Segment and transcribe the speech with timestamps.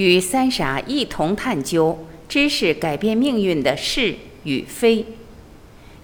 [0.00, 5.04] 与三傻一同探究知识改变命运的是与非。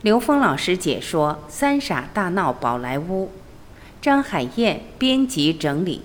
[0.02, 3.24] 刘峰老师解说《三傻大闹宝莱坞》，
[4.02, 6.02] 张海燕编辑整理。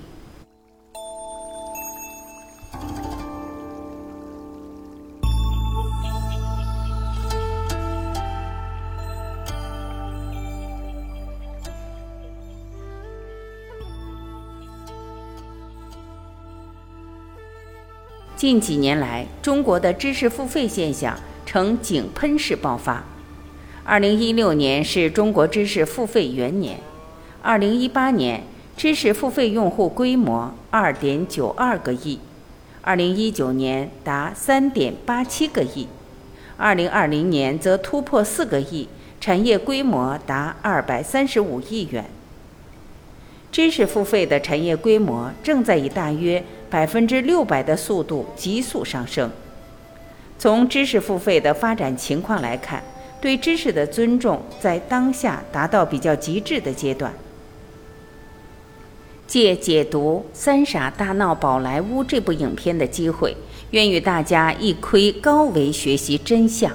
[18.42, 23.04] 近几年来，中国的知识付费现象呈井喷式爆发。
[23.84, 26.80] 二零一六年是中国知识付费元年，
[27.44, 28.42] 二零一八年
[28.76, 32.18] 知识付费用户规模二点九二个亿，
[32.82, 35.88] 二零一九年达三点八七个亿，
[36.58, 38.90] 二零二零年则突破四个亿，
[39.20, 42.06] 产业规模达二百三十五亿元。
[43.52, 49.30] 知识付费的产业规模正在以大约百分之六百的速度急速上升。
[50.40, 52.82] 从知识付费的发展情况来看，
[53.20, 57.14] 对知识的尊重在当下达到比较极致的阶段。
[59.28, 63.36] 借解读《三傻大闹宝莱坞》这部影片的机会，
[63.70, 66.72] 愿与大家一窥高维学习真相。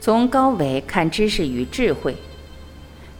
[0.00, 2.16] 从高维看知识与智慧。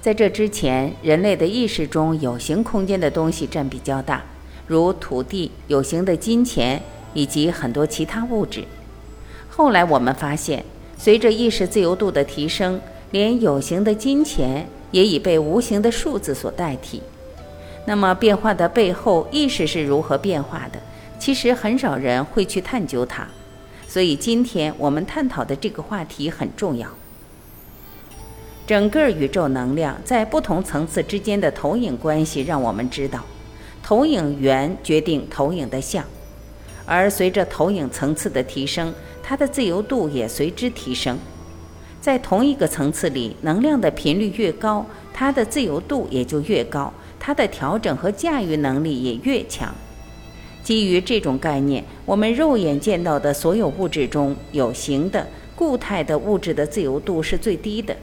[0.00, 4.24] 在这之前，人类的意识中有形空间的东西占比较大，
[4.70, 6.80] 如土地、有形的金钱
[7.12, 8.62] 以及很多其他物质。
[9.48, 10.64] 后来我们发现，
[10.96, 17.02] 随着意识自由度的提升，连有形的金钱也已被无形的数字所代替。
[17.84, 20.78] 那么，变化的背后，意识是如何变化的？
[21.18, 23.26] 其实很少人会去探究它。
[23.88, 26.88] 所以，今天我们探讨的这个话题很重要。
[28.68, 33.24] 整个宇宙能量在不同层次之间的投影关系，让我们知道，
[33.82, 36.04] 投影源决定投影的像，
[36.86, 41.18] 而随着投影层次的提升，它的自由度也随之提升。
[42.00, 49.74] 在同一个层次里，能量的频率越高，它的自由度也就越高，它的调整和驾驭能力也越强。
[50.62, 55.26] 基于这种概念，我们肉眼见到的所有物质中有形的
[55.56, 57.96] 固态的物质的自由度是最低的。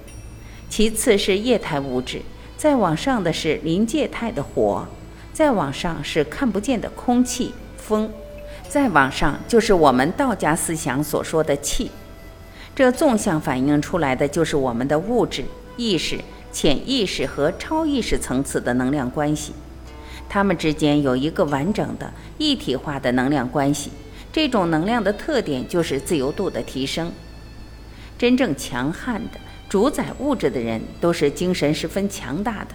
[0.69, 2.21] 其次是液态物质，
[2.57, 4.85] 再往上的是临界态的火，
[5.37, 8.11] 再往上是看不见的空气、风，
[8.67, 11.91] 再往上就是我们道家思想所说的气。
[12.75, 15.45] 这纵向反映出来的就是我们的物质、
[15.75, 16.19] 意识、
[16.51, 19.53] 潜意识和超意识层次的能量关系，
[20.27, 23.91] 它们之间有一个完整的一体化的能量关系。
[24.33, 27.11] 这种能量的特点就是自由度的提升，
[28.17, 29.39] 真正强悍的。
[29.69, 32.69] 主宰物质的人都是精神十分强大的。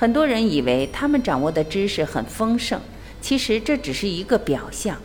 [0.00, 2.80] 很多人以为他们掌握的知识很丰盛，
[3.20, 4.96] 其实这只是一个表象。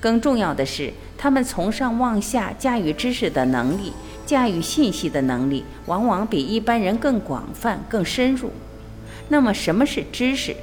[0.00, 3.92] 更重要的是，他们从上往下驾驭知识的能力、
[4.26, 8.50] 驾驭信息的能力，往往比一般人更广泛、更深入。
[9.28, 10.56] 那么，什么是知识？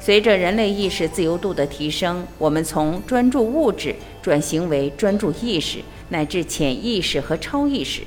[0.00, 8.00] 随着人类意识自由度的提升，我们从专注物质转型为专注意识，乃至潜意识和超意识。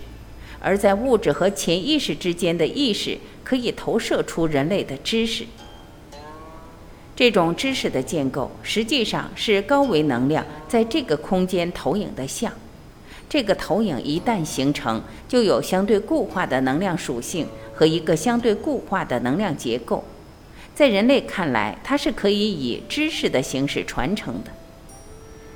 [0.62, 5.46] 而在物质和潜意识之间的意识，可以投射出人类的知识。
[7.16, 12.52] 这种知识的建构，实际上是高维能量在这个空间投影的像。
[13.30, 20.04] 这个投影一旦形成，就有相对固化的能量属性和一个相对固化的能量结构。
[20.74, 24.52] 在人类看来，它是可以以知识的形式传承的。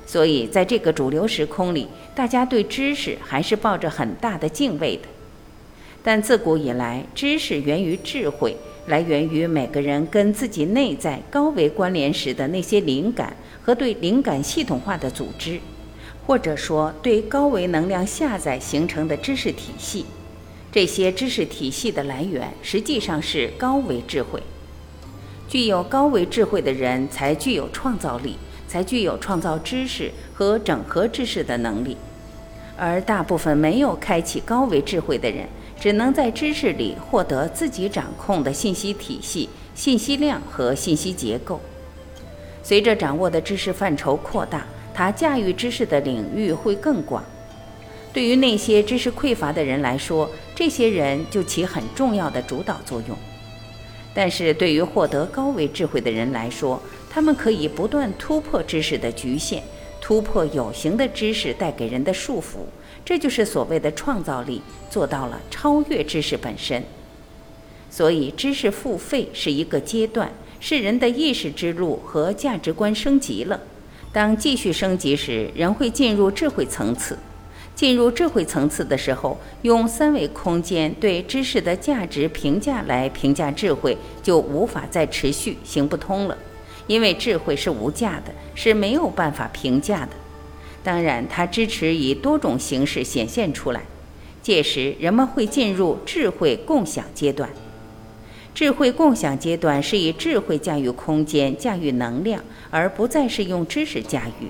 [0.06, 5.02] 所以，在这个主流时空里，大家对知识还是抱着很大的敬畏的。
[6.02, 8.56] 但自古以来，知识源于智慧，
[8.86, 15.58] 来源于每个人跟自己内在高维关联时的那些灵感和对灵感系统化的组织，
[16.24, 20.06] 或者说对高维能量下载形成的知识体系。
[20.70, 24.40] 这些知识体系的来源实际上是高维智慧。
[25.48, 28.36] 具有高维智慧的人才具有创造力。
[28.68, 31.96] 才具有创造知识和整合知识的能力，
[32.76, 35.46] 而大部分没有开启高维智慧的人，
[35.78, 41.60] 只能在知识里获得自己掌控的信息体系、信息量和信息结构。
[42.62, 47.22] 随着掌握的知识范畴扩大，他驾驭知识的领域会更广。
[48.12, 53.16] 对于那些知识匮乏的人来说，这些人就起很重要的主导作用。
[54.14, 56.82] 但是对于获得高维智慧的人来说，
[57.16, 59.62] 他们可以不断突破知识的局限，
[60.02, 62.58] 突破有形的知识带给人的束缚，
[63.06, 64.60] 这就是所谓的创造力，
[64.90, 66.84] 做到了超越知识本身。
[67.88, 70.30] 所以，知识付费是一个阶段，
[70.60, 73.58] 是人的意识之路和价值观升级了。
[74.12, 77.18] 当继续升级时，人会进入智慧层次。
[77.74, 86.36] 进入智慧层次的时候，用三维空间对知识的价值评价来评价智慧，就无法再持续行不通了。
[86.86, 90.10] 因为智慧是无价的，是没有办法评价的。
[90.82, 93.82] 当然，它支持以多种形式显现出来。
[94.40, 97.50] 届时，人们会进入智慧共享阶段。
[98.54, 104.46] 智慧共享阶段是以智慧驾驭空间、驾驭能量，而不再是用知识驾驭。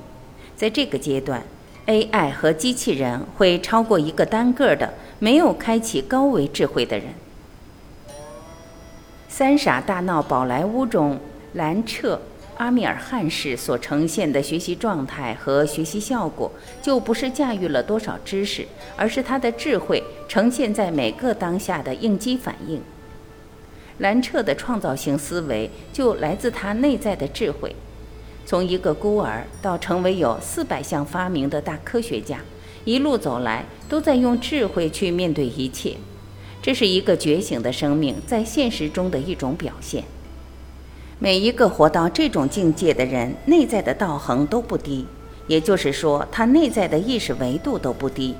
[0.54, 1.42] 在这个阶段
[1.86, 7.08] ，AI 和机器人会超过一个单个的没有开启高维智慧的人。
[9.28, 11.18] 《三傻大闹宝莱坞》中，
[11.56, 12.14] 兰彻·
[12.58, 22.80] 阿米尔汗氏所呈现的学习状态和学习效果，就不是驾驭了多少知识，而是他的智慧呈现在每个当下的应激反应。
[23.98, 27.74] 兰彻的创造性思维就来自他内在的智慧。
[28.44, 32.38] 从一个孤儿到成为有四百项发明的大科学家，
[32.84, 35.94] 一路走来都在用智慧去面对一切。
[36.60, 40.04] 这是一个觉醒的生命在现实中的一种表现。
[41.18, 45.06] 每一个活到这种境界的人，内在的道行都不低，
[45.46, 48.34] 也就是说，他内在的意识维度都不低。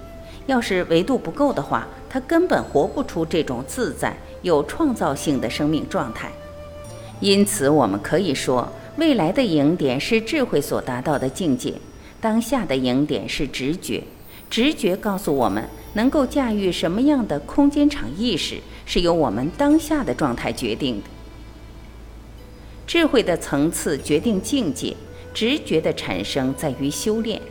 [0.47, 4.17] 要是维度不够的话，他根本活不出这种自在。
[4.43, 6.31] 有创造性的生命状态，
[7.19, 11.75] 因此我们可以说，未来的影点是智慧所达到的境界，
[12.21, 14.05] 当下的影点是直觉。
[14.49, 15.65] 直觉告诉我们，
[15.95, 21.09] 能够驾驭什么样的空间场意识，是由我们当下的状态决定的。
[22.87, 24.95] 智慧的层次决定境界，
[25.35, 27.43] 直觉的产生在于修炼。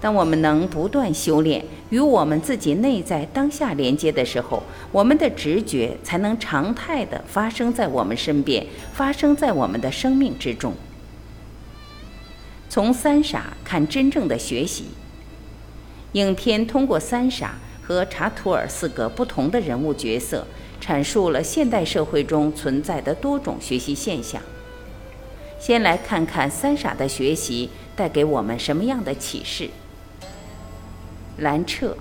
[0.00, 10.72] 当我们能不断修炼，与我们自己内在当下连接的时候，我们的直觉才能常态的发生在我们身边，发生在我们的生命之中。
[12.70, 14.86] 从三傻看真正的学习，
[16.12, 20.46] 影片通过三傻和查图尔四个不同的人物角色，
[20.80, 24.40] 阐述了现代社会中存在的多种学习现象。
[25.60, 29.68] 先来看看三傻的学习带给我们什么样的启示。
[31.36, 31.96] 兰彻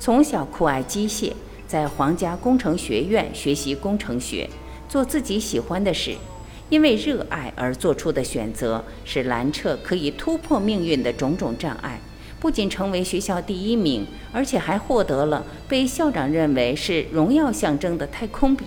[0.00, 1.32] 从小酷爱机械，
[1.68, 4.48] 在皇家工程学院学习工程学，
[4.88, 6.16] 做自己喜欢的事。
[6.68, 12.00] 因为热爱而做出的选择，使兰彻可以突破命运的种种障碍，
[12.40, 18.64] 不仅成为学校第一名，而且还获得了被校长认为是荣耀象征的太空笔。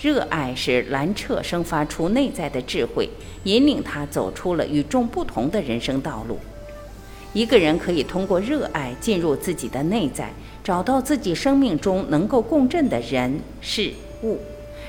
[0.00, 3.08] 热爱使兰彻生发出内在的智慧，
[3.42, 6.38] 引领他走出了与众不同的人生道路。
[7.32, 13.92] 一个人可以通过热爱进入自己的内在，找到自己生命中能够共振的人事
[14.22, 14.38] 物。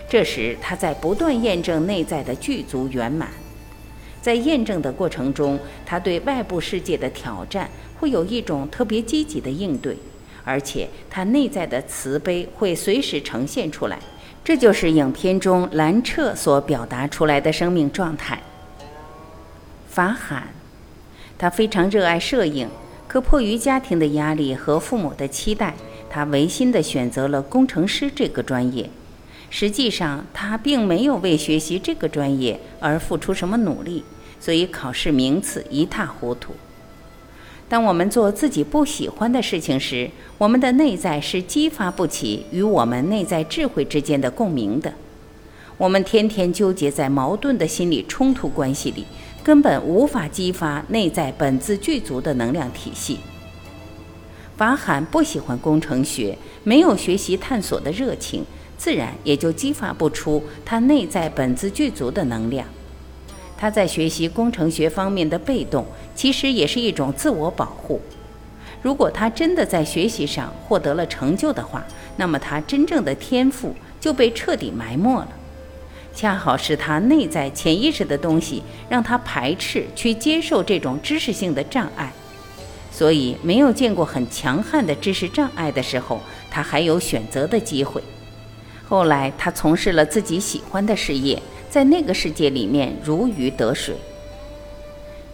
[0.08, 3.30] 这时，他在不断验证内在的具足圆满。
[4.22, 5.58] 在验证的过程中，
[5.88, 7.68] 他对外部世界的挑战
[8.00, 9.98] 会有一种特别积极的应对，
[10.44, 13.98] 而且他内在的慈悲会随时呈现出来。
[14.44, 18.42] 这就是影片中兰彻所表达出来的生命状态。
[19.90, 20.48] 法罕。
[21.38, 22.68] 他非常热爱摄影，
[23.08, 25.74] 可迫于家庭的压力和父母的期待，
[26.10, 28.90] 他违心地选择了工程师这个专业。
[29.50, 34.04] 实际上，他并没有为学习这个专业而付出什么努力，
[34.38, 36.54] 所以考试名次一塌糊涂。
[37.70, 44.92] 当我们做自己不喜欢的事情时，我们的内在是激发不起与我们内在智慧之间的共鸣的。
[45.78, 49.06] 我们天天纠结在矛盾的心理冲突关系里。
[49.42, 53.18] 根本无法激发内在本自具足的能量体系。
[54.58, 58.44] 法罕不喜欢工程学，没有学习探索的热情，
[58.78, 62.68] 自然也就激发不出他内在本自具足的能量。
[63.60, 65.86] 他在学习工程学方面的被动，
[66.16, 68.00] 其实也是一种自我保护。
[68.82, 71.86] 如果他真的在学习上获得了成就的话，
[72.16, 75.28] 那么他真正的天赋就被彻底埋没了。
[76.16, 82.14] 恰好是他内在潜意识的东西，让他排斥去接受这种知识性的障碍，
[82.90, 88.02] 所以没有见过很强悍的知识障碍的时候，他还有选择的机会。
[88.88, 93.96] 后来他从事了自己喜欢的事业，在那个世界里面如鱼得水。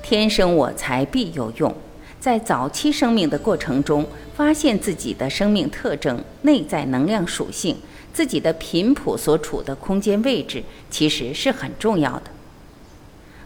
[0.04, 1.74] 天生我材必有用，
[2.20, 7.78] 在早期生命的过程中，发现自己的生命特征、内在能量属性。
[8.14, 12.24] 自己的频谱所处的空间位置其实是很重要的。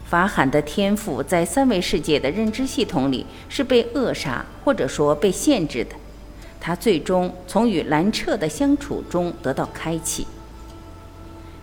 [0.05, 5.96] 法罕的天赋在三维世界的认知系统里是被扼杀或者说被限制的，
[6.60, 10.27] 他最终从与兰彻的相处中得到开启。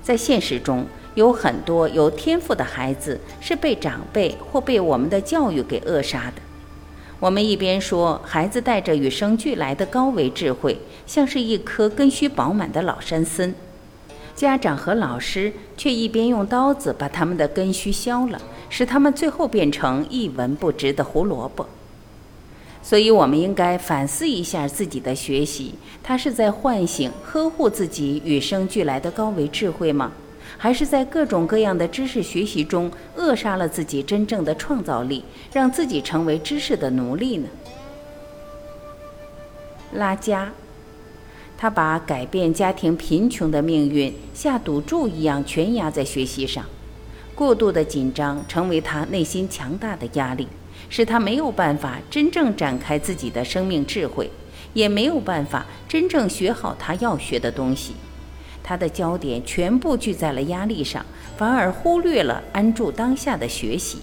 [0.02, 0.84] 在现实中，
[1.16, 6.42] 有很多有天赋的孩子是被长辈或被我们的教育给扼杀的。
[7.18, 13.54] 我们一边说孩子带着与生俱来的高维智慧，像是一棵根须饱满的老山参，
[14.34, 21.66] 家长和老师却一边用刀子把他们的根须削了，使他们最后变成一文不值的胡萝卜。
[22.82, 30.12] 所以，我们应该反思一下自己的学习，它是在唤醒、呵护自己与生俱来的高维智慧吗？
[30.58, 35.22] 还是在各种各样的知识学习中扼杀了自己真正的创造力，
[35.52, 37.48] 让自己成为知识的奴隶呢？
[39.92, 40.52] 拉加，
[41.56, 46.64] 他把改变家庭贫穷的命运下赌注一样全压在学习上，
[47.34, 50.48] 过度的紧张成为他内心强大的压力，
[50.88, 54.30] 使他没有办法真正展开自己的生命智慧，
[54.74, 57.94] 也没有办法真正学好他要学的东西。
[58.68, 61.06] 他的焦点全部聚在了压力上，
[61.36, 63.98] 反而忽略了安住当下的学习。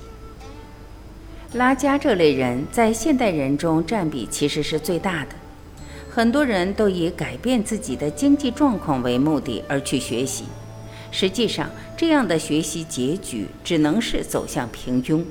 [1.55, 5.31] 拉加这类人在现代人中占比其实是最大的，
[6.09, 10.45] 很多人都以改变自己的经济状况为目的而去学习，
[11.11, 15.21] 实际上这样的学习结局只能是走向平庸。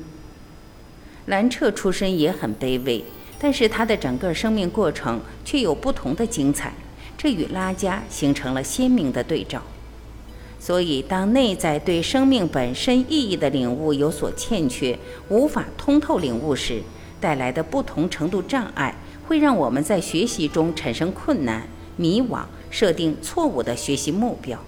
[1.25, 3.03] 兰彻出身也很卑微，
[3.39, 6.75] 但是他的整个生命过程却有不同的精彩。
[7.23, 9.63] 这与拉加形成了鲜明的对照，
[10.59, 14.99] 所以当内在对生命本身意义的领悟有所欠缺，
[15.29, 16.83] 无法通透领悟时，
[17.21, 18.97] 带来的不同程度障碍，
[19.29, 24.59] 会让我们在学习中产生困难、迷惘，设定错误的学习目标。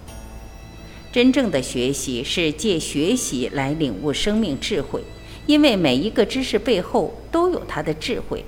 [1.11, 5.03] 真正的学习是借学习来领悟生命智慧，
[5.45, 8.45] 因为每一个知识背后都有它的智慧。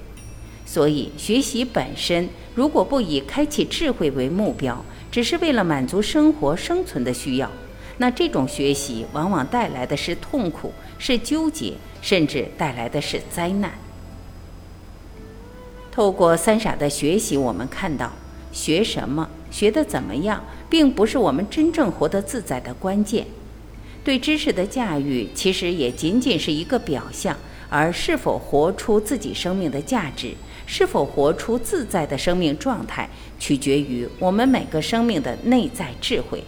[0.67, 7.49] 所以，学习本身如果不以开启智慧为目标，只是为了满足生活生存的需要，
[7.99, 13.71] 那这种学习往往带来的是痛苦、是纠结，甚至带来的是灾难。
[15.89, 18.11] 透过三傻的学习，我们看到，
[18.51, 23.25] 学什么、学得怎么样，并不是我们真正活得自在的关键。
[24.03, 27.37] 对知识的驾驭，其实也仅仅是一个表象，
[27.69, 30.33] 而是否活出自己生命的价值。
[30.67, 33.09] 是否活出自在的生命状态，
[33.39, 36.43] 取决于我们每个生命的内在智慧。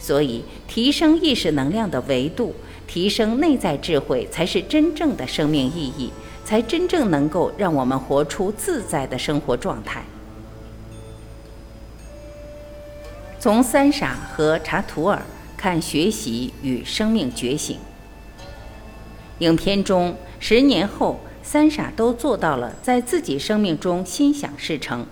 [0.00, 2.54] 所以，提升意识能量的维度，
[2.86, 6.10] 提升内在智慧，才是真正的生命意义，
[6.44, 10.02] 才真正能够让我们活出自在的生活状态。
[13.38, 15.22] 从三傻和查图尔
[15.58, 17.76] 看学习与生命觉醒。
[19.40, 21.20] 影片中，十年后。
[21.52, 25.04] 三傻都做到了在自己生命中心想事成，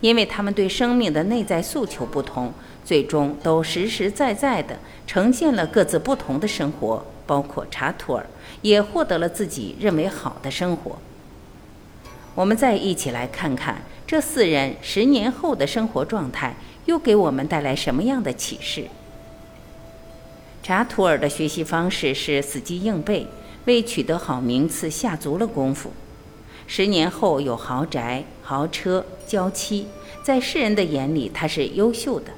[0.00, 2.52] 因为他们对生命的内在诉求不同，
[2.84, 4.76] 最终都实实在在地
[5.06, 7.06] 呈现了各自不同的生活。
[7.24, 8.26] 包括查图尔
[8.62, 10.98] 也获得了自己认为好的生活。
[12.34, 18.86] 我们再一起来看看这四人十年后的生活状态，又给我们带来什么样的启示？
[20.64, 23.28] 查图尔的学习方式是死记硬背。
[23.66, 25.90] 为取得好名次下足了功夫，
[26.66, 29.86] 十年后有豪宅、豪车、娇妻，
[30.22, 32.32] 在世人的眼里他是优秀的。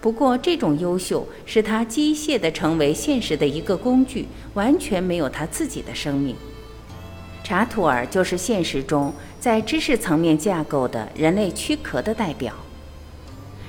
[0.00, 6.34] 不过，这种优秀使他机械地成为现实的一个工具，完全没有他自己的生命。
[7.44, 12.52] 查图尔就是现实中在知识层面架构的人类躯壳的代表。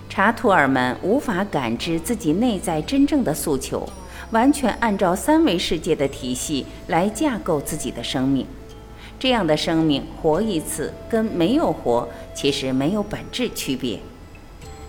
[0.10, 3.88] 查图尔们无法感知自己内在真正的诉求。
[4.34, 8.48] 完全按照三维世界的体系来架构自己的生命，
[9.20, 14.00] 这样的生命活一次跟没有活其实没有本质区别。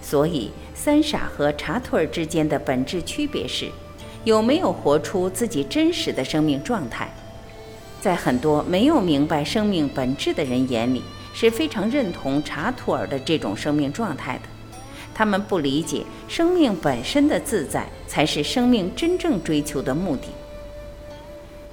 [0.01, 3.71] 所以，三傻和查图尔之间的本质区别是，
[4.25, 7.13] 有没有活出自己真实的生命状态。
[8.01, 11.03] 在很多没有明白生命本质的人眼里，
[11.35, 14.54] 是非常认同查图尔的这种生命状态的。
[15.15, 20.29] 他们不理解，生命本身的自在才是生命真正追求的目的。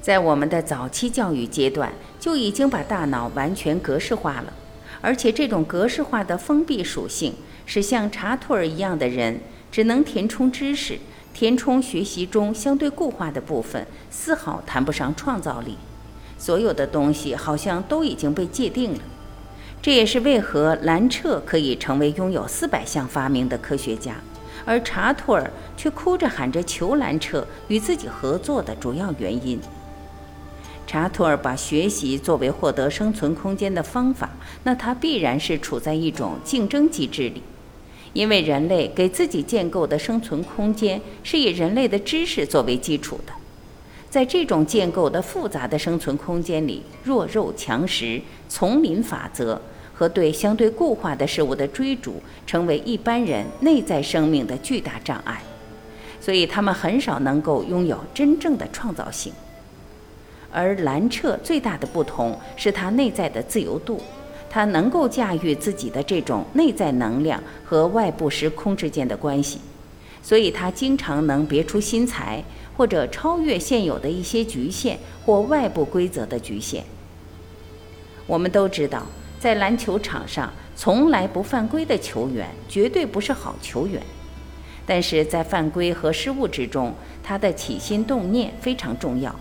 [0.02, 4.54] 在我们的早期教育阶段，就已经把大脑完全格式化了，
[5.02, 7.34] 而且这种格式化的封闭属性，
[7.66, 9.40] 使像查图尔一样的人
[9.72, 11.00] 只能填充知识，
[11.34, 15.78] 填充学习中相对固化的部分，丝毫谈不上创造力。
[16.38, 19.00] 所有的东西好像都已经被界定了。
[19.82, 24.16] 这也是为何兰彻可以成为拥有四百项发明的科学家，
[24.64, 29.60] 而查图尔却哭着喊着求兰彻与自己合作的主要原因。
[30.86, 34.30] 查图尔把学习作为获得生存空间的方法，
[34.64, 37.42] 那他必然是处在一种竞争机制里，
[38.14, 43.34] 因为人类给自己建构的生存空间是以人类的知识作为基础的。
[44.10, 49.62] 在这种建构的复杂的生存空间里，弱肉强食、丛林法则
[50.02, 55.40] 和对相对固化的事物的追逐，成为一般人内在生命的巨大障碍。
[56.20, 59.32] 所以，他们很少能够拥有真正的创造性。
[60.52, 64.02] 而兰彻最大的不同是他内在的自由度，
[64.50, 69.60] 他能够驾驭自己的这种内在能量和外部时空之间的关系，
[70.24, 72.44] 所以他经常能别出心裁。
[72.78, 76.84] 或者超越现有的一些局限或外部规则的局限。
[78.26, 79.06] 我们都知道，
[79.42, 84.00] 在篮球场上从来不犯规的球员绝对不是好球员，
[84.86, 86.94] 但是在犯规和失误之中，
[87.24, 89.36] 他的起心动念非常重要。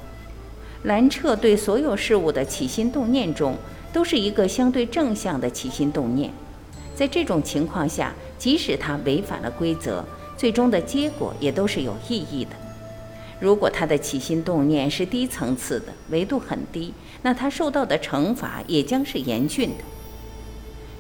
[0.85, 3.55] 兰彻对所有事物的起心动念中，
[3.93, 6.31] 都是一个相对正向的起心动念。
[6.95, 10.03] 在这种情况下，即使他违反了规则，
[10.35, 12.53] 最终的结果也都是有意义的。
[13.41, 16.93] 如果他的起心动念是低层次的，维度很低，
[17.23, 19.85] 那他受到的惩罚也将是严峻的。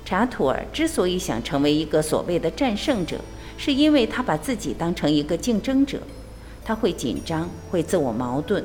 [0.05, 3.21] 查图尔之所以想成为一个所谓的战胜者，
[3.59, 6.01] 是因为他把自己当成一个竞争者，
[6.65, 8.65] 他会紧张，会自我矛盾。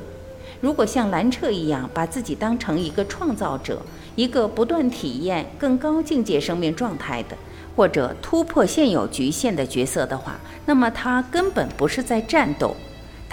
[0.62, 3.82] 如果像兰彻一样把自己当成一个创造者，
[4.16, 7.36] 一个不断体验更高境界生命状态的，
[7.76, 12.74] 或者突破现有局限的角色的话，那么他根本不是在战斗。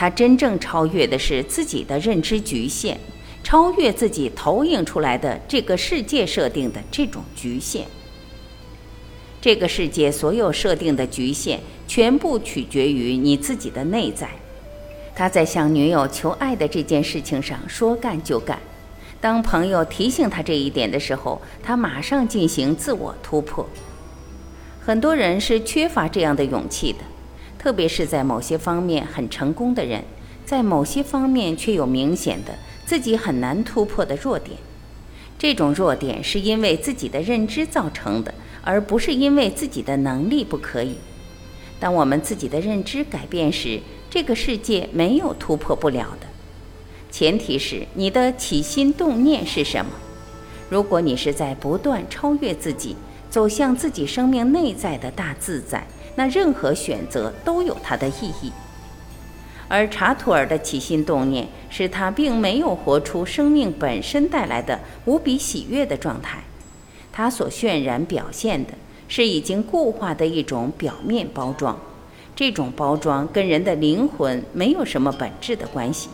[0.02, 2.96] 他真正超越的是自己的认知局限，
[3.44, 7.86] 超越自己投影出来的这个世界设定的这种局限。
[9.40, 14.28] 这个世界所有设定的局限，全部取决于你自己的内在。
[15.14, 18.58] 他在向女友求爱的这件事情上说干就干。
[19.20, 23.64] 当朋友提醒他这一点的时候，他马上进行自我突破。
[24.80, 26.98] 很多人是缺乏这样的勇气的。
[27.62, 30.02] 特别是在某些方面很成功的人，
[30.44, 32.52] 在某些方面却有明显的
[32.84, 34.58] 自己很难突破的弱点。
[35.38, 40.96] 这种弱点是因为自己的认知造成的，而不是因为自己的能力不可以。
[41.78, 43.78] 当我们自己的认知改变时，
[44.10, 46.26] 这个世界没有突破不了的。
[47.12, 49.92] 前提是你的起心动念是什么。
[50.68, 52.96] 如果你是在不断超越自己，
[53.30, 55.86] 走向自己生命内在的大自在。
[56.14, 58.52] 那任何选择都有它的意义，
[59.68, 66.44] 而查图尔的起心动念是他并没有活出生命本身带来的无比喜悦的状态，
[67.10, 68.72] 他所渲染表现的
[69.08, 71.78] 是已经固化的一种表面包装，
[72.36, 76.10] 这种包装跟人的灵魂没有什么本质的关系，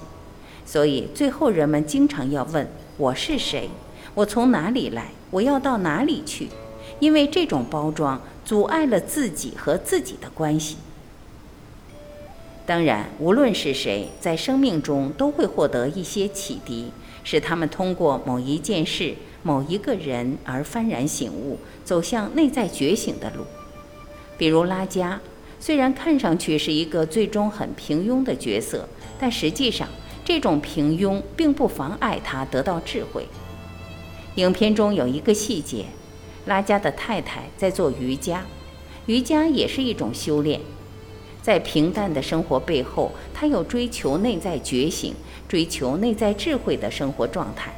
[0.64, 3.68] 所以最后人们经常要问我是谁，
[4.14, 6.48] 我从哪里来，我要到哪里去。
[7.00, 10.78] 因为这种包装阻碍了自己和自己的关系。
[12.64, 16.90] 当然，无论是谁，在生命中都会获得一些启迪，
[17.22, 23.44] 使他们通过某一件事、某一个人而幡然醒悟，走向内在觉醒的路。
[24.38, 25.20] 比如拉加，
[25.60, 28.88] 虽然看上去是一个最终很平庸的角色，
[29.20, 29.86] 但实际上
[30.24, 33.26] 这种平庸并不妨碍他得到智慧。
[34.36, 35.84] 影片中有一个细节。
[36.48, 38.42] 拉加的太太在做瑜伽，
[39.04, 40.58] 瑜伽也是一种修炼。
[41.42, 45.14] 在平淡的生活背后，他有追求内在觉醒、
[45.46, 47.70] 追求内在智慧的生活状态。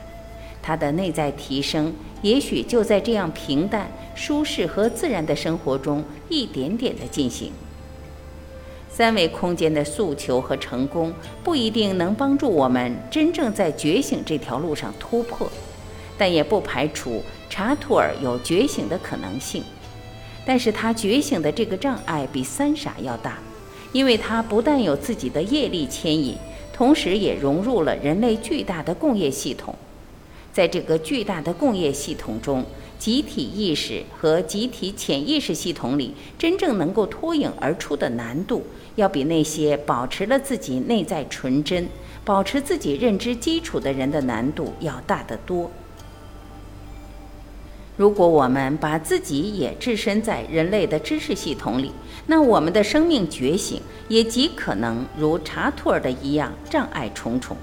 [0.63, 7.51] 他的内在提升，也许就在这样平淡、舒适和自然的生活中一点点地进行。
[8.89, 15.51] 三维空间的诉求和成功，不一定能帮助我们真正在觉醒这条路上突破，
[16.17, 17.21] 但也不排除。
[17.51, 19.63] 查图尔有觉醒的可能性，
[20.47, 23.39] 但是他觉醒的这个障碍比三傻要大，
[23.93, 26.37] 因为他不但有自己的业力牵引，
[26.73, 29.75] 同时也融入了人类巨大的共业系统。
[30.53, 32.65] 在这个巨大的共业系统中，
[32.99, 41.89] 集体意识和集体潜意识系统里真正能够脱颖而出的难度，要比那些保持了自己内在纯真、
[42.25, 45.71] 保持自己认知基础的人的难度要大得多。
[48.01, 51.93] 如果我们把自己也置身在人类的知识系统里，
[52.29, 57.55] 那我们的生命觉醒也极可能如查图尔的一样障碍重重。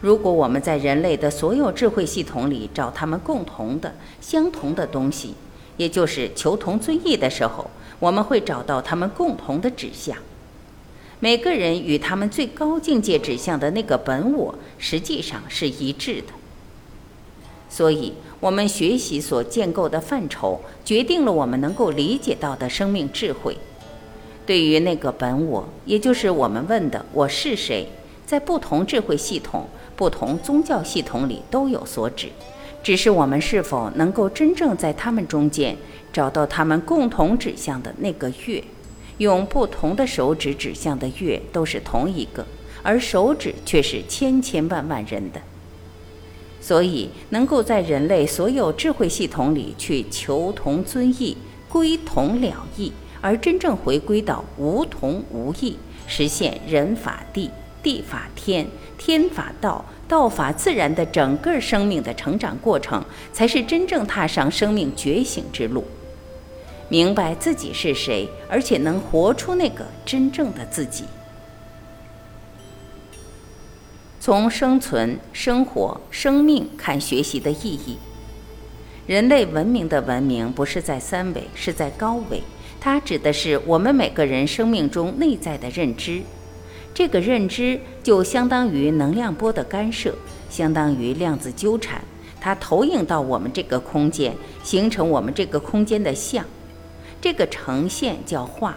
[0.00, 5.36] 如果我们在人类的所有智慧系统里找他们共同的、相同的东西，
[5.76, 7.70] 也就是求同尊异的时候，
[8.00, 10.16] 我们会找到他们共同的指向。
[11.20, 16.32] 每个人与他们最高境界指向的那个本我实际上是一致的。
[17.68, 18.14] 所以。
[18.40, 23.56] 我们学习所建构的范畴，决定了我们能够理解到的生命智慧。
[24.46, 27.86] 对于那个本我，也就是我们问的“我是谁”，
[28.24, 32.28] 在不同智慧系统、不同宗教系统里都有所指，
[32.82, 35.76] 只是我们是否能够真正在他们中间
[36.12, 38.62] 找到他们共同指向的那个月，
[39.18, 42.46] 用不同的手指指向的月都是同一个，
[42.84, 45.40] 而手指却是千千万万人的。
[46.60, 51.36] 所以，能够在人类所有智慧系统里去求同尊异、
[51.68, 52.92] 归同了异。
[53.20, 57.50] 而真正回归到无同无异，实现人法地、
[57.82, 58.64] 地法天、
[58.96, 65.84] 天法道、道法自然的整个生命的成长过程，才是真正踏上生命觉醒之路。
[66.88, 71.04] 明白自己是谁，而且能活出那个真正的自己。
[74.28, 77.96] 从生存、生活、生命看学习的意义，
[79.06, 82.42] 人类文明的文明不是在三维，是在高维。
[82.78, 86.20] 它指的是我们每个人生命中内在的认知，
[86.92, 90.14] 这个认知就相当于能量波的干涉，
[90.50, 91.98] 相当于量子纠缠，
[92.38, 96.44] 它投影到我们这个空间，形成我们这个空间的像，
[97.18, 98.76] 这个呈现叫画。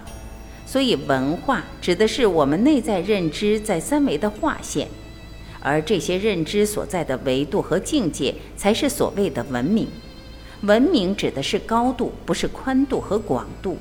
[0.65, 4.87] 所以文化指的是我们内在认知在三维的画线，
[5.61, 9.87] 而这些认知所在的维度和境界，才是所谓的文明。
[10.63, 13.77] 文明指的是高度，不是宽度和广度。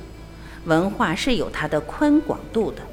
[0.65, 2.81] 文化是有它的宽广度的，《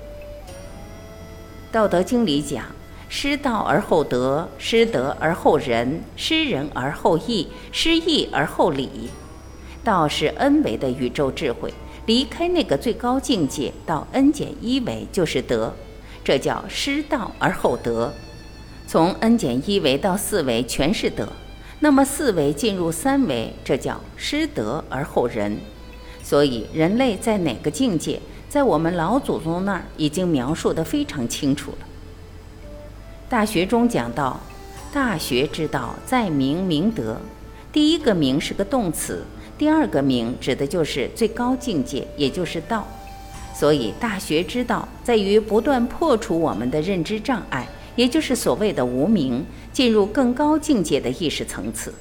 [1.70, 2.64] 道德经》里讲
[3.11, 9.11] ：“失道而后德，失德而后仁，失仁而后义，失义而后礼。”
[9.85, 11.72] 道是 n 维的宇宙智慧，
[12.07, 15.74] 离开那个最高境界到 n 减一维就是德，
[16.24, 18.12] 这叫失道而后德。
[18.90, 21.29] 从 n 减一维到四维全是德，
[21.81, 25.59] 那么四维进入三维，这叫失德而后仁。
[26.22, 31.79] 所以，人类在哪个境界，在我们老祖宗那儿已经描述得非常清楚了。
[33.29, 34.40] 大学中讲到，
[34.90, 37.18] 大学之道，在明明德。
[37.70, 39.22] 第一个明是个动词，
[39.59, 42.88] 第二个明指的就是最高境界，也就是道。
[43.55, 47.68] 所以，大学之道在于不断破除我们的认知障碍，
[47.99, 51.93] 也就是所谓的无名，进入更高境界的意识层次。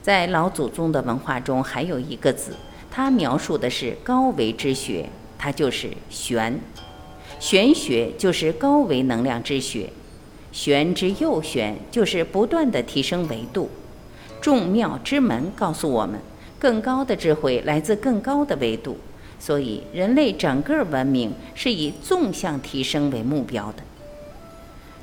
[0.00, 2.56] 在老祖宗的文化中，还有一个字，
[2.90, 6.58] 它描述的是高维之学，它就是玄。
[7.38, 9.90] 玄学就是高维能量之学，
[10.50, 13.68] 玄之又玄，就是不断的提升维度。
[14.40, 16.18] 众妙之门告诉我们，
[16.58, 18.96] 更高的智慧来自更高的维度，
[19.38, 23.82] 所以人类整个文明是以纵向提升为目标的。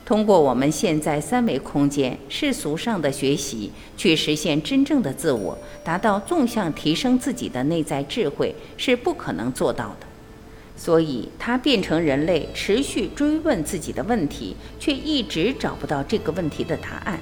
[0.09, 10.07] 通过我们现在三维空间世俗上的学习，去实现真正的自我，达到纵向提升自己的内在智慧，是不可能做到的。
[10.75, 17.19] 所以，它变成人类持续追问自己的问题，却一直找不到这个问题的答案。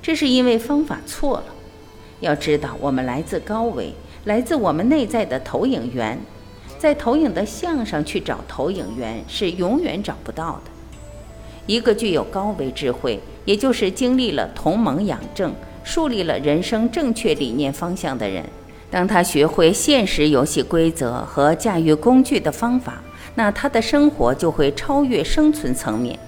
[0.00, 1.44] 这是因为方法错了。
[2.20, 3.92] 要知道，我们来自高维，
[4.24, 6.18] 来自我们内在的投影源，
[6.78, 10.77] 在投影的像上去找投影源，是永远找不到的。
[11.68, 15.54] 一个具有高维智慧，也就是经历了同盟养正、
[15.84, 18.42] 树立了人生正确理念方向的人，
[18.90, 23.02] 当他学会现实游戏规则和驾驭工具的方法，
[23.34, 26.18] 那他的生活就会超越生存层面，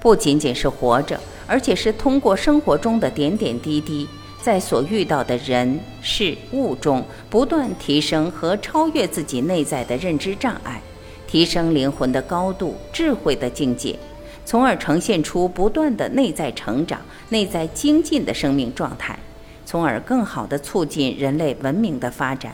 [0.00, 4.08] 不仅仅是活着，而且是通过生活中的点点滴滴，
[4.42, 10.82] 在所遇到的人事物中不断提升和超越自己内在的认知障碍，
[11.28, 13.96] 提升灵魂的高度、智慧的境界。
[14.44, 19.18] 从而呈现出不断的内在成长、内在精进的生命状态，
[19.64, 22.52] 从而更好地促进人类文明的发展，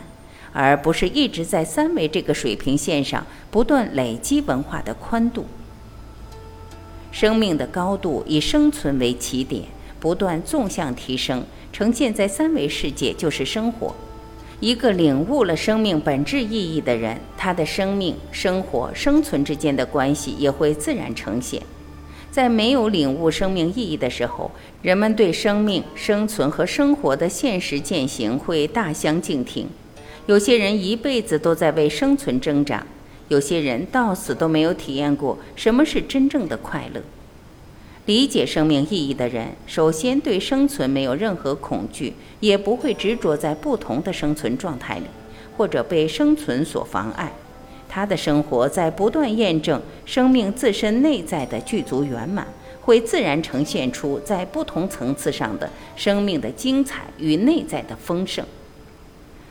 [0.52, 5.46] 而不是一直在三维这个水平线上不断累积文化的宽度。
[7.10, 9.64] 生命的高度以生存为起点，
[9.98, 13.94] 不断纵向提升，呈现在三维世界就是生活。
[14.60, 21.62] 一个领悟了生命本质意义的人，他的生命、生活、生存之间的关系也会自然呈现。
[22.38, 24.48] 在没有领悟生命意义的时候，
[24.80, 29.66] 人们对生命、生存和生活的现实践行会大相径庭。
[30.26, 32.86] 有些人一辈子都在为生存挣扎，
[33.26, 37.02] 有些人到死都没有体验过什么是真正的快乐。
[38.06, 45.06] 理解生命意义的人，首先对生存没有任何恐惧，也不会执着在不同的生存状态里，
[45.56, 47.32] 或者被生存所妨碍。
[47.88, 52.46] 他的生活在不断验证生命自身内在的具足圆满，
[52.82, 58.44] 会自然呈现出在不同层次上的生命的精彩与内在的丰盛。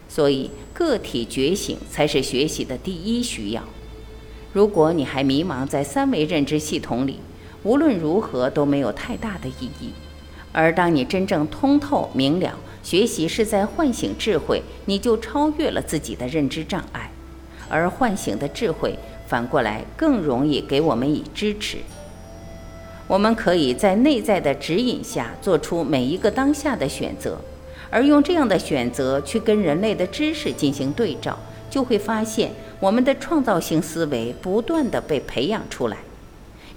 [0.07, 3.63] 所以，个体觉醒才是学习的第一需要。
[4.53, 7.19] 如果你还迷茫在三维认知系统里，
[7.63, 9.91] 无论如何都没有太大的意义。
[10.53, 17.11] 而当你真正通透明了，学习是在唤醒智慧，你就超越了自己的认知障碍，
[17.69, 21.77] 而唤醒的智慧反过来更容易给我们以支持。
[23.07, 27.39] 我们可以在内在的指引下做出每一个当下的选择，
[27.89, 31.37] 而用这样的选择去跟人类的知识进行对照，
[31.69, 35.97] 就会发现我们的创造性思维不断的被培养出来。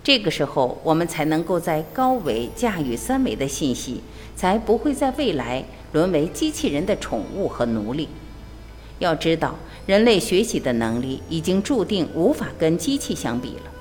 [0.02, 4.00] 这个时候，我们才能够在高维驾驭三维的信息，
[4.34, 8.08] 才不会在未来沦为机器人的宠物和奴隶。
[9.00, 13.72] 要知道，人类学习的能力已经注定无法跟机器相比了，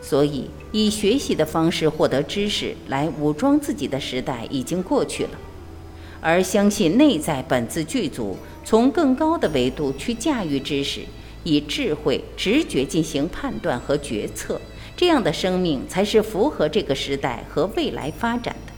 [0.00, 5.30] 所以以学习的方式获得知识来武装自己的时代已经过去了。
[6.20, 11.00] 而相信内在本自具足，从更高的维度去驾驭知识，
[11.44, 14.60] 以智慧、直觉进行判断和决策。
[14.96, 18.72] 这样的生命才是符合这个时代和未来发展的。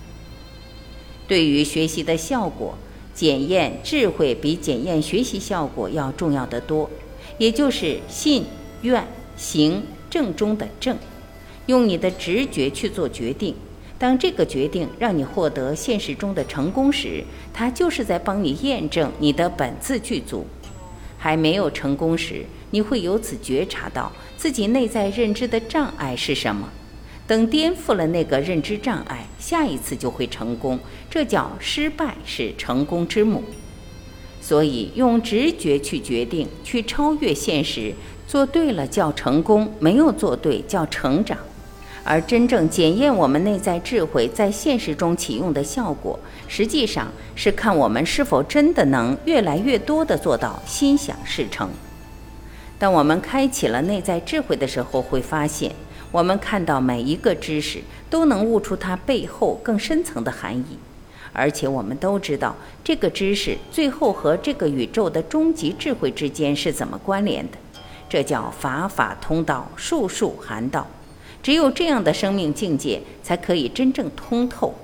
[1.29, 2.77] 对于学习的效果，
[3.19, 6.89] 检验智慧比检验学习效果要重要的多。
[7.37, 8.45] 也就是信、
[8.83, 9.05] 愿、
[9.37, 10.97] 行正中的正，
[11.67, 13.57] 用你的直觉去做决定。
[13.99, 20.47] 当这个决定让你获得现实中的成功时，它就是在帮你验证你的本自具足。
[21.19, 24.13] 还没有成功时，你会由此觉察到。
[24.37, 26.69] 自己内在认知的障碍是什么？
[27.29, 30.81] 等颠覆了那个认知障碍，下一次就会成功。
[31.11, 33.45] 这叫失败是成功之母。
[34.41, 37.93] 所以用直觉去决定，去超越现实，
[38.27, 41.37] 做对了叫成功，没有做对叫成长。
[42.03, 51.69] 而真正检验我们内在智慧在现实中启用的效果，实际上是看我们是否真的能越来越多地做到心想事成。
[52.79, 55.73] 当我们开启了内在智慧的时候，会发现，
[56.11, 60.79] 我们看到每一个知识都能悟出它背后更深层的含义，
[61.35, 67.59] 而且我们都知道这个知识最后和这个宇宙的终极智慧之间是怎么关联的。
[68.09, 70.87] 这叫法法通道，术术含道。
[71.43, 74.75] 只有这样的生命境界，才可以真正通透。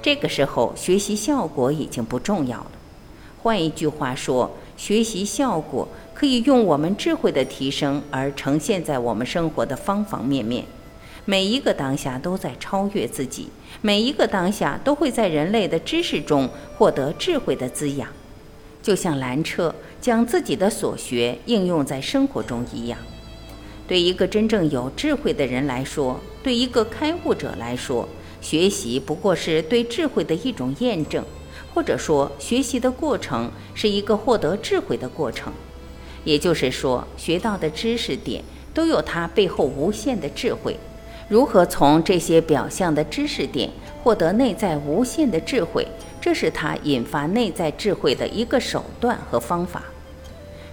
[0.00, 2.70] 这个时候，学习效果已经不重要了。
[3.42, 5.88] 换一句话说，学习效果。
[6.20, 10.66] 可以用我们智慧的提升而呈现在我们生活的方方面面，
[11.24, 13.48] 每一个当下都在超越自己，
[13.80, 18.06] 每一个当下都会在人类的知识中获得智慧的滋养，
[18.82, 22.98] 就像蓝车将自己的所学应用在生活中一样。
[23.88, 28.06] 对一个真正有智慧的人来说，对一个开悟者来说，
[28.42, 31.24] 学习不过是对智慧的一种验证，
[31.72, 35.50] 或者说，学习的过程是一个获得智慧的过程。
[36.24, 40.76] 也就是说，学到的知识点都有它背后无限的智慧。
[41.28, 43.70] 如何从这些表象的知识点
[44.02, 45.86] 获得内在无限的智慧，
[46.20, 49.84] 这是他引发内在智慧的一个手段和方法。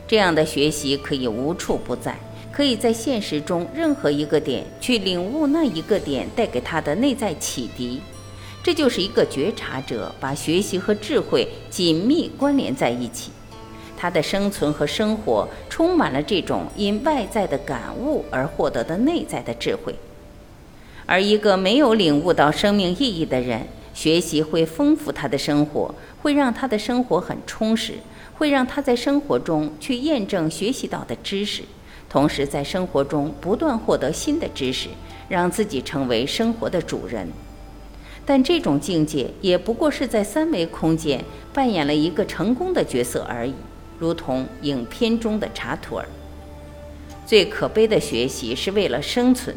[0.07, 2.17] 这样的学习可以无处不在，
[2.51, 8.01] 可以在现实中任何一个点去领悟那一个点带给他的内在启迪。
[8.63, 13.29] 这就是一个觉察者把学习和智慧紧密关联在一起。
[13.97, 19.95] 他的生存和生活充满了这种因外在的感悟而获得的内在的智慧，
[21.07, 27.95] 而一个没有领悟到生命意义的人，学习会丰富他的生活，会让他的生活很充实，
[28.37, 31.63] 会让他在生活中去验证学习到的知识，
[32.07, 34.89] 同时在生活中不断获得新的知识，
[35.27, 37.27] 让自己成为生活的主人。
[38.25, 43.53] 但这种境界也不过是在三维空间扮演了一个成功的角色而已。
[43.99, 46.07] 如同影片中的查图尔，
[47.25, 49.55] 最可悲的学习是为了生存。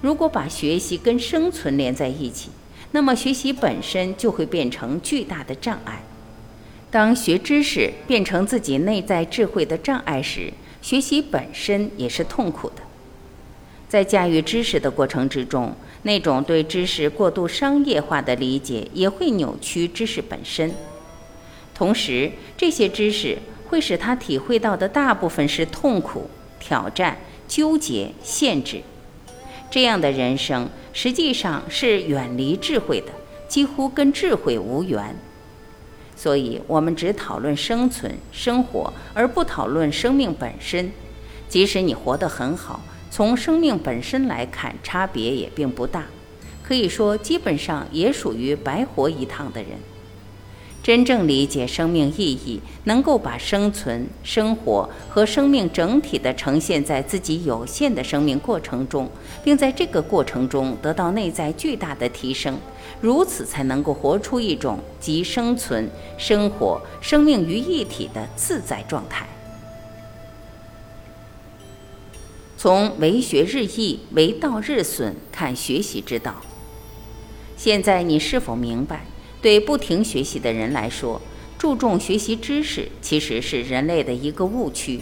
[0.00, 2.50] 如果把学习跟生存连在一起，
[2.90, 6.02] 那么学习本身就会变成巨大的障碍。
[6.90, 10.52] 当学知识变成自己内在智慧的障碍时，
[10.82, 12.82] 学习本身也是痛苦的。
[13.88, 20.74] 在驾驭知识的过程之中，那种对知识过度商业化的理解也会扭曲知识本身。
[21.74, 23.38] 同时，这些知识。
[23.72, 26.28] 会使他体会到的大部分是痛苦、
[26.60, 27.16] 挑战、
[27.48, 28.82] 纠结、限制。
[29.70, 33.06] 这样的人生实际上是远离智慧的，
[33.48, 35.16] 几乎跟智慧无缘。
[36.14, 40.92] 所以，我们只讨论生存、生活，而不讨论生命本身。
[41.48, 46.04] 即使你活得很好，从生命本身来看，差别也并不大。
[46.62, 49.70] 可以说基本上也属于白活一趟的人。
[50.82, 59.08] 真正理解生命意义，能够把生存、生活和生命整体的呈现在自己有限的生命过程中，
[59.44, 62.58] 并在这个过程中得到内在巨大的提升，
[63.00, 69.28] 如此才能够活出一种集生存、生活、生命于一体的自在状态。
[72.56, 76.34] 从为学日益，为道日损看学习之道。
[77.56, 79.06] 现在你是否明白？
[79.42, 81.20] 对不停学习的人来说，
[81.58, 85.00] 注重学习知识其实是人类的一个误区。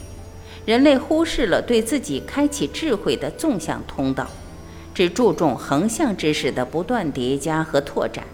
[0.64, 4.26] 人类忽视了对自己开启智慧的纵向通道，
[4.94, 8.24] 只注重横向知识的不断叠加和拓展。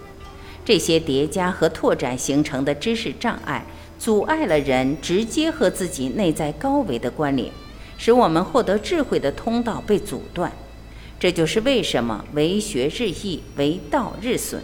[0.64, 3.64] 这些叠加和拓展形成的知识障碍，
[3.98, 7.50] 阻碍了人直接和自己内在高维的关联，
[7.96, 10.52] 使我们获得智慧的通道被阻断。
[11.18, 14.60] 这就是为什么为学日益，为道日损。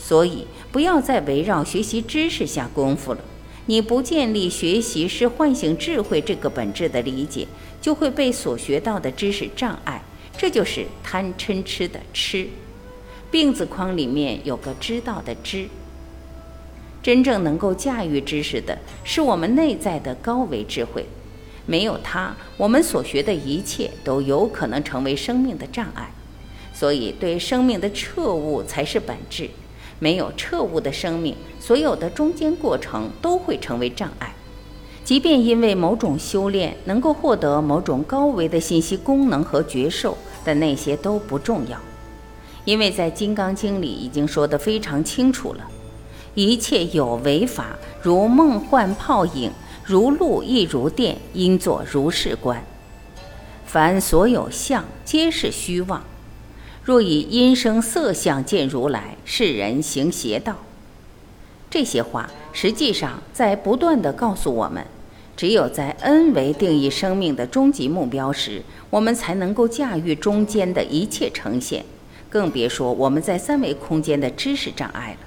[0.00, 3.20] 所以，不要再围绕学习知识下功夫了。
[3.66, 7.46] 你不建立学习是唤醒智慧这个本质的理解，
[7.82, 10.02] 就会被所学到的知识障碍。
[10.38, 12.46] 这就是贪嗔痴的痴。
[13.30, 15.68] 病字框里面有个知道的知。
[17.02, 21.04] 真正能够驾驭知识的是我们内在的高维智慧，
[21.66, 26.10] 没有它，我们所学的一切都有可能成为生命的障碍。
[26.72, 29.50] 所以，对生命的彻悟才是本质。
[29.98, 34.34] 没有彻悟的生命，所有的中间过程都会成为障碍。
[35.04, 41.78] 即便因为某种修炼能够获得某种高维的信息功能和觉受，但那些都不重要，
[42.64, 45.64] 因为在《金刚经》里已经说得非常清楚了：
[46.34, 49.50] 一切有为法，如梦幻泡影，
[49.82, 52.62] 如露亦如电，应作如是观。
[53.64, 56.04] 凡所有相，皆是虚妄。
[56.88, 60.56] 若以音声色相见如来，世人行邪道。
[61.68, 64.82] 这些话实际上在不断地告诉我们：
[65.36, 71.84] 只有在 N 维定义生命的终极目标时，我们才能够驾驭中间的一切呈现，
[72.30, 75.26] 更别说我们在三维空间的知识障碍了。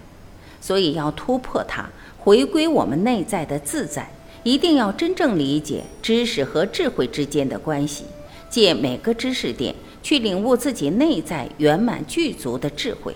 [0.60, 4.10] 所以要突破它，回归我们内在的自在，
[4.42, 8.06] 一定要真正理解知识和智慧之间的关系，
[8.50, 9.76] 借每个知识点。
[10.02, 13.16] 去领悟自己内在圆满具足的智慧。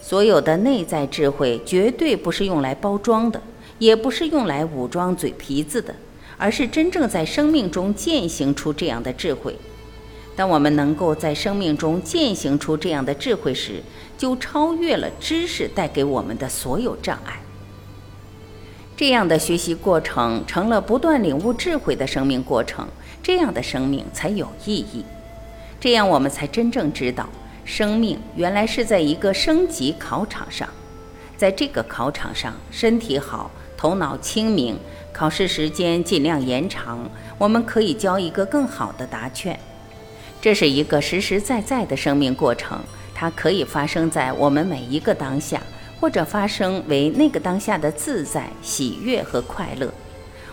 [0.00, 3.42] 所有的内在智慧绝对不是用来包装的，
[3.78, 5.94] 也不是用来武装嘴皮子的，
[6.36, 9.56] 而是真正在生命中践行出这样的智慧。
[10.36, 13.82] 当我们能够在生命中践行出这样的智慧时，
[14.16, 17.40] 就超越了知识带给我们的所有障碍。
[18.96, 22.86] 这样的学习过程成了不断领悟智慧的生命过程，
[23.22, 25.04] 这样的生命才有意义。
[25.78, 27.28] 这样，我们才真正知道，
[27.64, 30.68] 生命原来是在一个升级考场上，
[31.36, 34.76] 在这个考场上，身体好，头脑清明，
[35.12, 37.08] 考试时间尽量延长，
[37.38, 39.58] 我们可以交一个更好的答卷。
[40.40, 42.80] 这是一个实实在在的生命过程，
[43.14, 45.60] 它可以发生在我们每一个当下，
[46.00, 49.92] 或者发生为那个当下的自在、喜悦和快乐。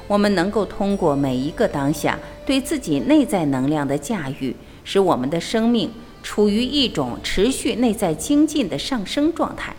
[0.07, 4.53] 我们能够通过每一个当下，对自己内在能量的驾驭。
[4.83, 5.91] 使我们的生命
[6.21, 9.75] 处于一种持续内在精进的上升状态，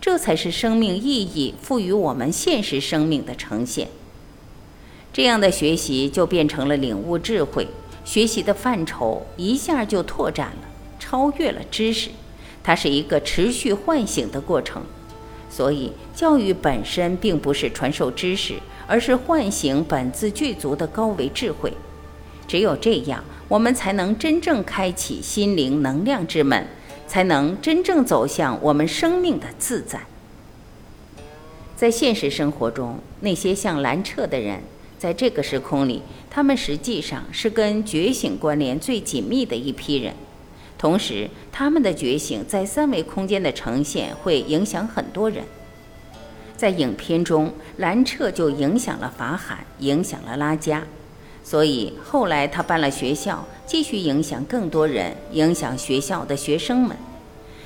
[0.00, 3.88] 这才是生命意义赋予我们现实生命的呈现。
[5.12, 7.68] 这样的学习就变成了领悟智慧，
[8.04, 12.10] 学习的范畴一下就拓展了，超越了知识。
[12.62, 14.82] 它是一个持续唤醒的过程。
[15.50, 18.54] 所以，教育本身并不是传授知识，
[18.86, 21.74] 而是唤醒本自具足的高维智慧。
[22.48, 23.22] 只有这样。
[23.52, 26.66] 我们才能真正开启心灵能量之门，
[27.06, 30.00] 才能真正走向我们生命的自在。
[31.76, 34.62] 在现实生活中，那些像蓝彻的人，
[34.98, 40.14] 在这个时空里，他们实际上是跟觉醒关联最紧密的一批人。
[40.78, 45.44] 同时，他们的觉醒在三维空间的呈现会影响很多人。
[46.56, 50.82] 在影片中，蓝彻就影响了法海，影响了拉加。
[51.44, 56.96] 所以后来他办了学校，继续影响更多人，影响学校的学生们。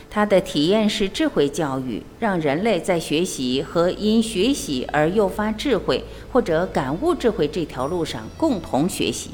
[0.09, 9.33] 他的体验式智慧教育，让人类在学习和因学习而诱发智慧或者感悟智慧这条路上共同学习。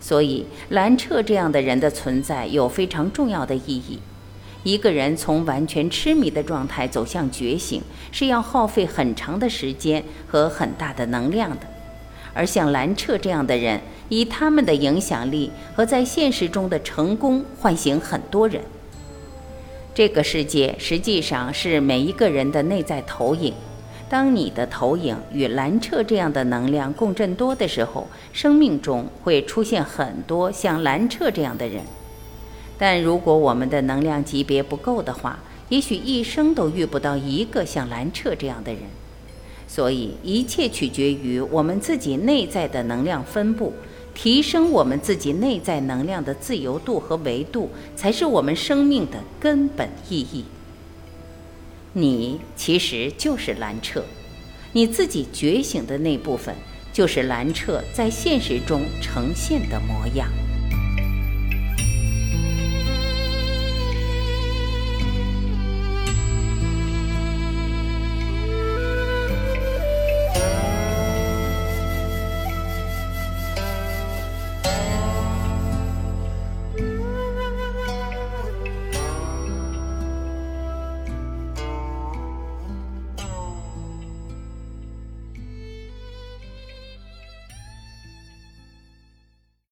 [0.00, 4.00] 所以兰彻这样的人的存在有非常重要的意义。
[4.64, 7.80] 一个人从完全痴迷的状态走向觉醒，
[8.10, 11.75] 是要耗费很长的时间和很大的能量的。
[12.36, 13.80] 而像兰彻这样的人，
[14.10, 18.60] 以他们的影响力和在现实中的成功，唤醒很多人。
[19.94, 23.54] 这个世界实际上是每一个人的内在投影。
[24.08, 31.82] 当你的投影与蓝彻这样的能量共振多的时候，生命中会出现很多像蓝彻这样的人。
[32.78, 35.38] 但如果我们的能量级别不够的话，
[35.70, 38.82] 也许一生都遇不到一个像蓝彻这样的人。
[39.66, 43.72] 所以，一切取决于我们自己内在的能量分布。
[44.14, 50.42] 提升我们自己内在能量的自由度和维度，才是我们生命的根本意义。
[51.92, 54.02] 你其实就是蓝彻，
[54.72, 56.54] 你自己觉醒的那部分，
[56.94, 60.26] 就是蓝彻在现实中呈现的模样。